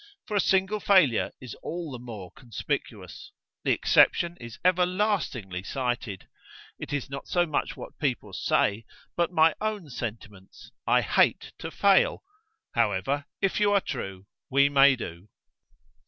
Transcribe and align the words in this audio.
For 0.25 0.35
a 0.35 0.39
single 0.39 0.79
failure 0.79 1.29
is 1.39 1.53
all 1.61 1.91
the 1.91 1.99
more 1.99 2.31
conspicuous. 2.31 3.31
The 3.63 3.71
exception 3.71 4.35
is 4.37 4.57
everlastingly 4.65 5.61
cited! 5.61 6.27
It 6.79 6.91
is 6.91 7.07
not 7.07 7.27
so 7.27 7.45
much 7.45 7.77
what 7.77 7.99
people 7.99 8.33
say, 8.33 8.87
but 9.15 9.31
my 9.31 9.53
own 9.61 9.91
sentiments. 9.91 10.71
I 10.87 11.01
hate 11.01 11.53
to 11.59 11.69
fail. 11.69 12.23
However, 12.73 13.25
if 13.43 13.59
you 13.59 13.71
are 13.73 13.79
true, 13.79 14.25
we 14.49 14.69
may 14.69 14.95
do." 14.95 15.29